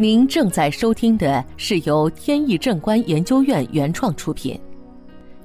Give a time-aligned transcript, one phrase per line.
[0.00, 4.58] 您正在收听的是由天意正观研究院原创出品，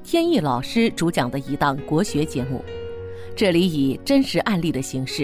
[0.01, 2.63] 天意老师主讲的一档国学节目。
[3.35, 5.23] 这里以真实案例的形式，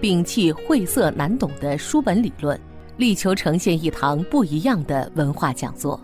[0.00, 2.60] 摒弃晦涩难懂的书本理论，
[2.96, 6.00] 力求呈现一堂不一样的文化讲座。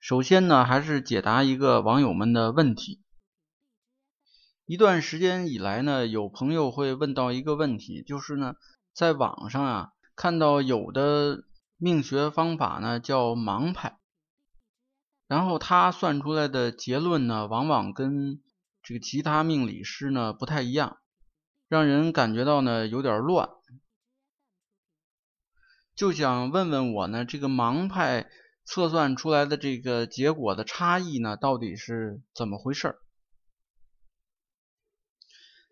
[0.00, 2.98] 首先呢，还是解答一个网友们的问题。
[4.68, 8.56] 一段时间以来呢，有朋友会问到一个问题，就是呢，
[8.92, 11.44] 在网上啊看到有的
[11.78, 13.98] 命学方法呢叫盲派，
[15.26, 18.42] 然后他算出来的结论呢，往往跟
[18.82, 20.98] 这个其他命理师呢不太一样，
[21.68, 23.48] 让人感觉到呢有点乱，
[25.94, 28.28] 就想问问我呢，这个盲派
[28.66, 32.98] 测算出来的这个结果的差异呢，到底是怎么回事儿？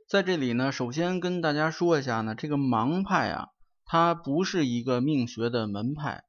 [0.08, 3.48] 在这里呢，首先跟大家说一下呢，这个盲派啊，
[3.84, 6.22] 它不是一个命学的门派，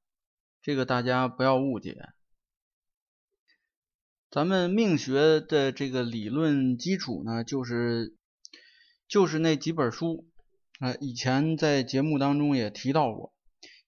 [0.64, 1.96] 这个大家不要误解。
[4.32, 8.16] 咱们命学的这个理论基础呢，就是
[9.08, 10.28] 就是那几本书，
[10.80, 13.32] 啊，以前在节目当中也提到过，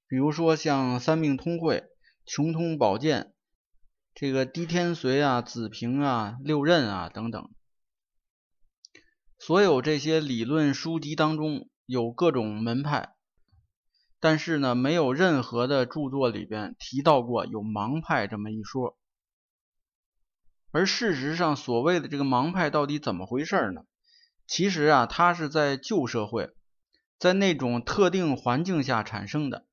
[0.08, 1.78] 比如说像《三命通会》
[2.28, 3.24] 《穷通宝鉴》
[4.14, 7.50] 这个《天髓》啊、《子平》啊、《六壬》啊等等。
[9.40, 13.16] 所有这些理论书籍当中有各种门派，
[14.20, 18.98] 但是呢，没有任何的著作里边提到过有盲派这么一说。
[20.72, 23.84] 而事实上，所谓的这个盲派到底怎么回事呢？
[24.46, 26.50] 其实啊，它是在旧社会，
[27.18, 29.66] 在那种特定环境下产生的。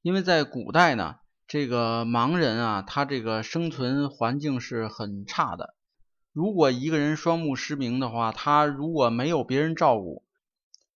[0.00, 5.76] 因为在古代呢，这个盲人啊，他这个生存环境是很差的。
[6.34, 10.24] 如果一个人双目失明的话，他如果没有别人照顾，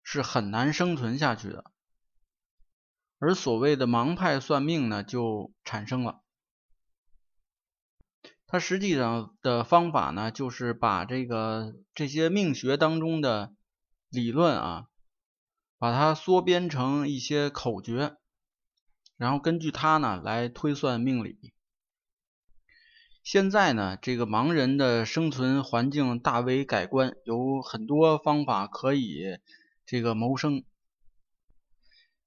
[0.02, 1.70] 是很难生存下去的。
[3.20, 6.22] 而所谓的盲派算命呢，就产生了。
[8.48, 13.54] 他实际上的方法呢，就是把这个这些命学当中的
[14.08, 14.88] 理论啊，
[15.78, 18.16] 把它缩编成一些口诀，
[19.16, 21.52] 然后根据它呢来推算命理。
[23.30, 29.36] 现在呢，这个盲人的生存环境大为改观，有很多方法可以
[29.84, 30.64] 这个谋生，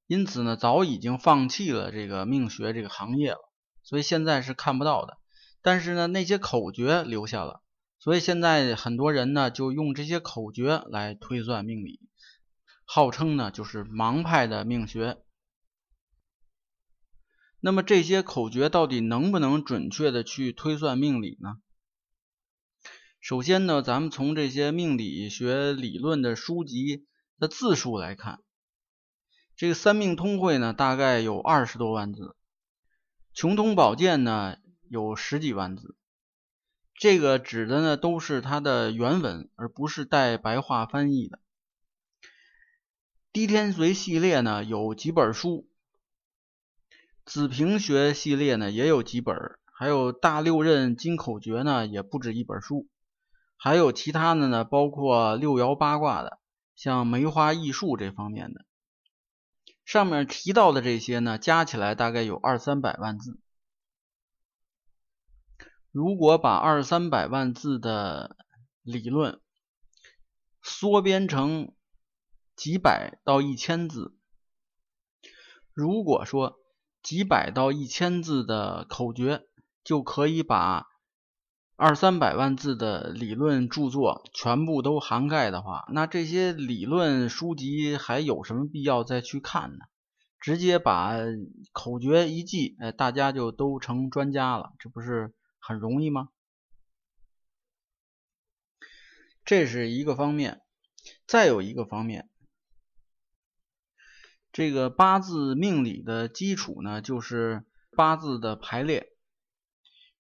[0.06, 3.40] 因此呢，早已经放弃了这个命学这个行业了，
[3.82, 5.18] 所以现在是看不到的。
[5.64, 7.64] 但是呢，那些口诀留下了，
[7.98, 12.00] 所以现在很多人呢就用这些口诀来推算命理，
[12.86, 15.18] 号称呢就是盲派的命学。
[17.64, 21.62] 那么这些口诀到底能不能准确的去推算命理呢？
[23.20, 27.06] 首先呢，咱们从这些命理学理论的书籍
[27.38, 28.42] 的字数来看，
[29.56, 32.24] 这个《三命通会》呢大概有二十多万字，
[33.36, 34.58] 《穷通宝鉴》呢
[34.90, 35.96] 有十几万字，
[36.96, 41.38] 这个指的呢都是它的原文，而不是带白话翻译的。
[43.32, 45.68] 《滴天髓》系列呢有几本书。
[47.24, 49.36] 子平学系列呢也有几本，
[49.74, 52.90] 还有大六壬金口诀呢也不止一本书，
[53.58, 56.40] 还有其他的呢，包括六爻八卦的，
[56.76, 58.66] 像梅花易数这方面的。
[59.86, 63.40] 上面提到的这些呢，加起来大概有二三百万字。
[65.92, 68.36] 如果把二三百万字的
[68.82, 69.40] 理论
[70.64, 71.74] 缩编成
[72.56, 74.18] 几百到一千字，
[75.72, 76.61] 如果说。
[77.04, 79.44] 几百到一千字的口诀
[79.84, 80.88] 就可以把
[81.76, 89.86] 二三百万字的理论著作全部都涵盖的话，那这些理论书籍还有什么必要再去看呢？
[90.40, 91.16] 直接把
[91.72, 96.30] 口诀一记，哎，大家就都成专家了，这不是很容易吗？
[99.46, 100.62] 这是一个方面，
[101.28, 102.28] 再有一个方面。
[104.52, 107.64] 这个八字命理的基础呢，就是
[107.96, 109.14] 八字的排列，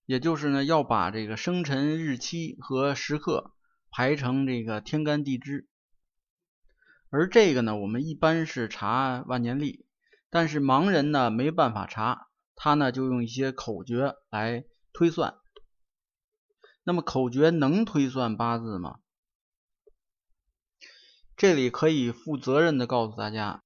[0.05, 3.53] 也就是呢要把这个生辰日期和时刻
[3.89, 5.67] 排成这个天干地支。
[7.09, 9.85] 而这个呢，我们一般是查万年历，
[10.29, 14.63] 但是盲人呢没办法查，他呢就用一些口诀来
[14.93, 15.35] 推算。
[16.83, 18.99] 那么口诀能推算八字吗？
[21.35, 23.61] 这里可以负责任的告诉大家。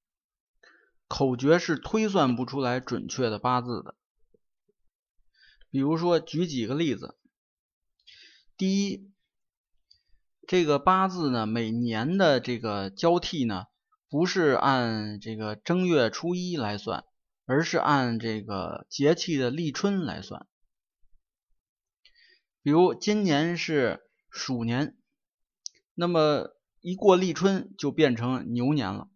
[1.07, 3.95] 口诀是推算不出来准确的八字的。
[5.69, 7.17] 比如说，举几个例子。
[8.57, 9.11] 第一，
[10.47, 13.65] 这个八字呢，每年的这个交替呢，
[14.09, 17.03] 不是按这个正月初一来算，
[17.45, 20.47] 而是按这个节气的立春来算。
[22.63, 24.97] 比如今年是鼠年，
[25.93, 29.09] 那么一过立春就变成牛年了。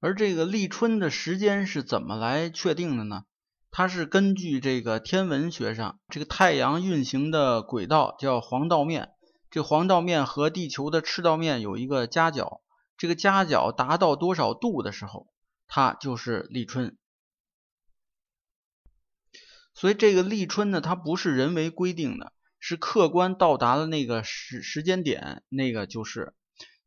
[0.00, 3.24] 而这个立春的时间是怎么来确定的呢？
[3.70, 9.10] 它是根据这个天文学上这个太阳运行的轨道叫黄道面。
[9.50, 12.60] 这黄道面和地球的赤道面有一个夹角，
[12.96, 15.26] 这个夹角达到多少度的时候，
[15.66, 16.96] 它就是立春。
[19.74, 26.34] 所以这个立春呢，它不是人为规定的，是客观到达的那个时时间点，那个就是。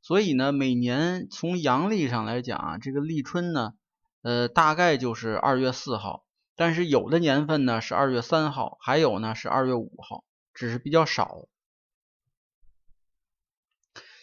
[0.02, 3.76] 所以呢，每年从阳历上来讲啊，这个立春呢，
[4.24, 6.26] 呃，大概就是二月四号，
[6.56, 10.26] 但是有的年份呢是二月三号，还有呢是二月五号，
[10.56, 11.48] 只是比较少。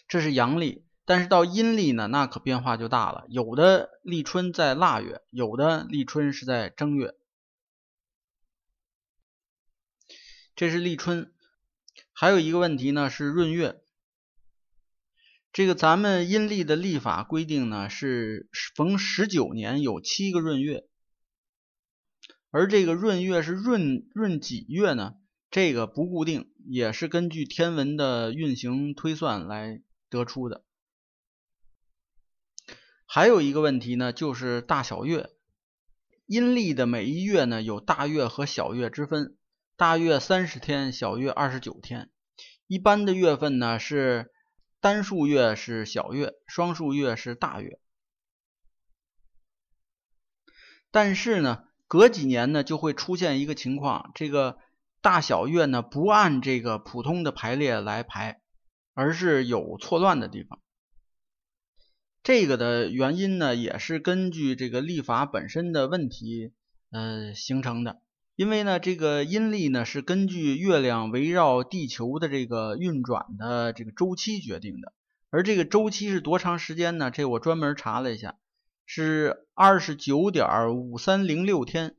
[0.07, 3.25] 这是阳历，但是到阴历呢，那可变化就大了。
[3.29, 7.15] 有的立春在腊月，有的立春是在正月。
[10.55, 11.31] 这是立春，
[12.11, 13.81] 还有一个问题呢是闰月。
[15.51, 20.85] 这个咱们阴历的历法规定呢是逢十九年有七个闰月，
[22.49, 25.15] 而这个闰月是闰闰几月呢？
[25.51, 29.81] 这个不固定，也是根据天文的运行推算来。
[30.11, 30.63] 得出的
[33.05, 35.29] 还有一个问题呢，就是大小月。
[36.25, 39.37] 阴历的每一月呢，有大月和小月之分。
[39.77, 42.09] 大月三十天，小月二十九天。
[42.65, 44.31] 一般的月份呢是
[44.79, 47.79] 单数月是小月，双数月是大月。
[50.91, 54.59] 但是呢，隔几年呢就会出现一个情况，这个
[55.01, 58.41] 大小月呢不按这个普通的排列来排。
[58.95, 60.59] 而是有错乱的地方，
[62.21, 66.51] 这个的原因呢，也是根据这个历法本身的问题，
[66.91, 68.01] 呃形成的。
[68.39, 74.93] 因为呢，这个阴历呢是根据月亮围绕地球的这个运转的这个周期决定的，
[75.29, 77.11] 而这个周期是多长时间呢？
[77.11, 78.37] 这我专门查了一下，
[78.85, 81.97] 是二十九点五三零六天，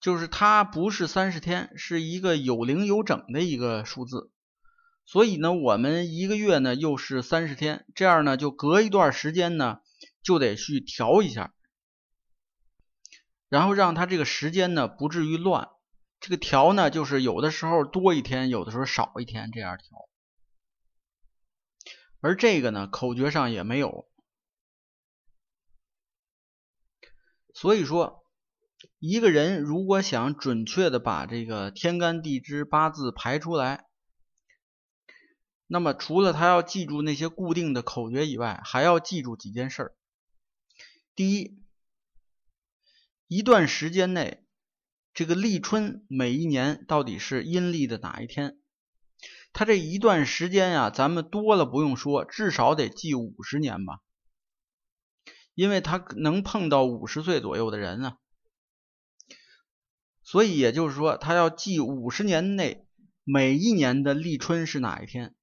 [0.00, 4.32] 就是它不是三十天，是一个有零有整的一个数字。
[5.06, 9.78] 所以呢，我们一个月呢又是三十天，这样呢就隔一段时间呢
[10.24, 11.54] 就得去调一下，
[13.52, 15.68] 然后让它这个时间呢不至于乱。
[16.20, 20.08] 这个调呢就是有的时候多一天，有的时候少一天这样调。
[22.22, 24.08] 而这个呢口诀上也没有。
[27.52, 28.24] 所以说，
[28.98, 33.84] 一个人如果想准确的把这个天干地支八字排出来。
[35.66, 39.96] 那么，除了他要记住那些固定的口诀以外，还要记住几件事儿。
[41.14, 41.62] 第一，
[43.34, 44.44] 一段时间内，
[45.14, 48.58] 这个立春每一年到底是阴历的哪一天？
[49.54, 54.00] 他这一段时间呀，咱们多了不用说，至少得记五十年吧，
[55.54, 58.18] 因为他能碰到五十岁左右的人啊。
[60.22, 62.86] 所以也就是说，他要记五十年内
[63.24, 65.34] 每一年的立春是哪一天。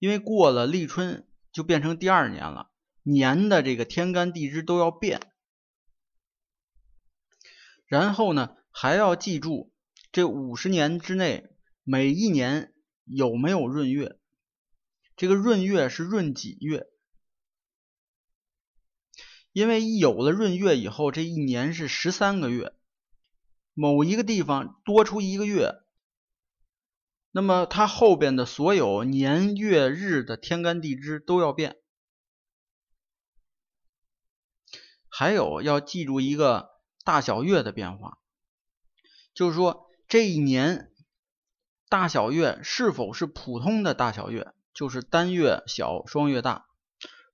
[0.00, 2.72] 因为过了立春就变成第二年了，
[3.04, 5.20] 年的这个天干地支都要变。
[7.86, 9.72] 然后呢，还要记住
[10.12, 11.50] 这五十年之内
[11.84, 12.74] 每一年
[13.04, 14.18] 有没有闰月。
[15.16, 16.86] 这个闰月是闰几月？
[19.52, 22.74] 因为有了闰月以后，这一年是十三个月，
[23.72, 25.76] 某一个地方多出一个月。
[27.30, 31.76] 那么它后边的所有年月日的天干地支都要变，
[35.08, 36.75] 还有要记住一个
[37.06, 38.18] 大小月的变化，
[39.32, 40.90] 就是说这一年
[41.88, 46.66] 大小月是否是普通的大小月，就是单月小双月大。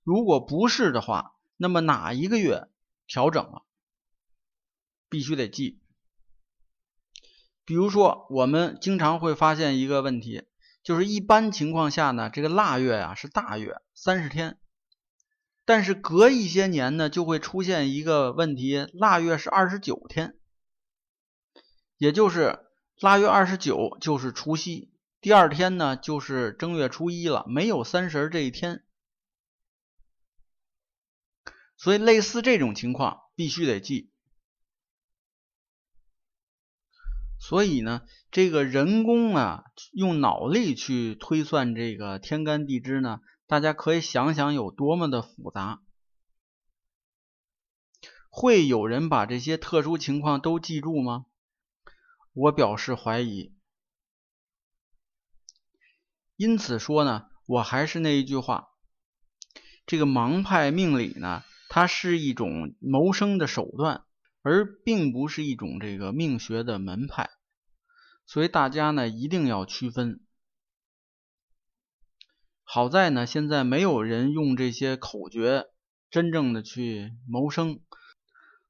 [0.03, 2.67] 如果不是的话，那么哪一个月
[3.07, 3.63] 调整了，
[5.09, 5.81] 必须得记。
[7.65, 10.43] 比如说，我们经常会发现一个问题，
[10.83, 14.59] 就是一般情况下呢，这个腊月呀是大月，三十天，
[15.65, 20.37] 但是隔一些年呢，就会出现一个问题，腊月是二十九天，
[21.97, 22.59] 也就是
[22.99, 24.91] 腊月二十九就是除夕，
[25.21, 28.83] 第二天呢就是正月初一了，没有三十这一天，
[31.77, 34.11] 所以类似这种情况必须得记。
[37.39, 43.19] 所以呢，这个人工啊，用脑力去推算这个天干地支呢，
[43.53, 45.83] 大家可以想想有多么的复杂。
[48.31, 51.27] 会有人把这些特殊情况都记住吗？
[52.33, 53.53] 我表示怀疑。
[56.35, 58.69] 因此说呢，我还是那一句话，
[59.85, 64.03] 这个盲派命理呢，它是一种谋生的手段，
[64.41, 67.29] 而并不是一种这个命学的门派，
[68.25, 70.22] 所以大家呢一定要区分。
[72.63, 75.65] 好在呢，现在没有人用这些口诀
[76.09, 77.79] 真正的去谋生。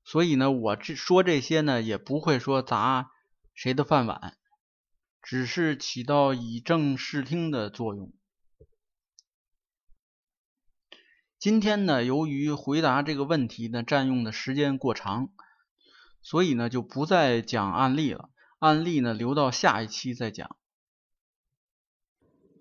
[0.03, 3.11] 所以呢，我这说这些呢，也不会说砸
[3.53, 4.37] 谁的饭碗，
[5.21, 8.11] 只是起到以正视听的作用。
[11.39, 15.29] 今天呢，由于回答这个问题呢占用的时间过长，
[16.21, 20.57] 所以呢就不再讲案例了，案例呢留到下一期再讲。